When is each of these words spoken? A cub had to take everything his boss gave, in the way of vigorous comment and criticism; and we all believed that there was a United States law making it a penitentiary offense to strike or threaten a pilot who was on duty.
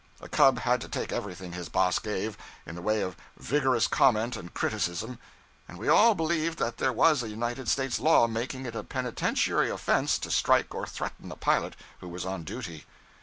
A 0.19 0.27
cub 0.27 0.57
had 0.61 0.81
to 0.81 0.89
take 0.89 1.11
everything 1.11 1.53
his 1.53 1.69
boss 1.69 1.99
gave, 1.99 2.35
in 2.65 2.73
the 2.73 2.81
way 2.81 3.01
of 3.01 3.15
vigorous 3.37 3.85
comment 3.85 4.35
and 4.35 4.51
criticism; 4.51 5.19
and 5.67 5.77
we 5.77 5.87
all 5.89 6.15
believed 6.15 6.57
that 6.57 6.77
there 6.77 6.91
was 6.91 7.21
a 7.21 7.29
United 7.29 7.69
States 7.69 7.99
law 7.99 8.25
making 8.25 8.65
it 8.65 8.75
a 8.75 8.83
penitentiary 8.83 9.69
offense 9.69 10.17
to 10.17 10.31
strike 10.31 10.73
or 10.73 10.87
threaten 10.87 11.31
a 11.31 11.35
pilot 11.35 11.75
who 11.99 12.07
was 12.07 12.25
on 12.25 12.43
duty. 12.43 12.87